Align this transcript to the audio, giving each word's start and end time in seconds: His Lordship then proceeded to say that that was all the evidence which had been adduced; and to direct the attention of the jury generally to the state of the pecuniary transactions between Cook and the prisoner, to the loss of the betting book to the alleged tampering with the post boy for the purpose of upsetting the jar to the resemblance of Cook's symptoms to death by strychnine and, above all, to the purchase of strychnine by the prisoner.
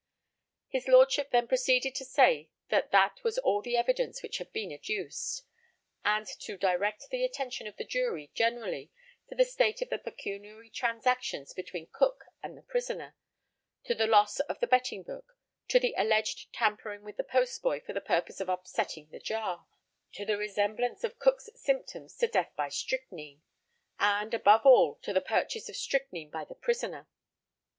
His 0.67 0.87
Lordship 0.87 1.29
then 1.29 1.47
proceeded 1.47 1.93
to 1.93 2.05
say 2.05 2.49
that 2.69 2.89
that 2.89 3.23
was 3.23 3.37
all 3.37 3.61
the 3.61 3.77
evidence 3.77 4.23
which 4.23 4.39
had 4.39 4.51
been 4.51 4.71
adduced; 4.71 5.43
and 6.03 6.25
to 6.25 6.57
direct 6.57 7.09
the 7.11 7.23
attention 7.23 7.67
of 7.67 7.77
the 7.77 7.83
jury 7.85 8.31
generally 8.33 8.89
to 9.29 9.35
the 9.35 9.45
state 9.45 9.79
of 9.83 9.89
the 9.89 9.99
pecuniary 9.99 10.71
transactions 10.71 11.53
between 11.53 11.85
Cook 11.85 12.23
and 12.41 12.57
the 12.57 12.63
prisoner, 12.63 13.15
to 13.83 13.93
the 13.93 14.07
loss 14.07 14.39
of 14.39 14.59
the 14.59 14.65
betting 14.65 15.03
book 15.03 15.37
to 15.67 15.79
the 15.79 15.93
alleged 15.95 16.51
tampering 16.51 17.03
with 17.03 17.17
the 17.17 17.23
post 17.23 17.61
boy 17.61 17.79
for 17.79 17.93
the 17.93 18.01
purpose 18.01 18.39
of 18.41 18.49
upsetting 18.49 19.07
the 19.11 19.19
jar 19.19 19.67
to 20.13 20.25
the 20.25 20.35
resemblance 20.35 21.03
of 21.03 21.19
Cook's 21.19 21.47
symptoms 21.53 22.15
to 22.17 22.27
death 22.27 22.53
by 22.55 22.69
strychnine 22.69 23.43
and, 23.99 24.33
above 24.33 24.65
all, 24.65 24.95
to 25.03 25.13
the 25.13 25.21
purchase 25.21 25.69
of 25.69 25.75
strychnine 25.75 26.31
by 26.31 26.43
the 26.43 26.55
prisoner. 26.55 27.07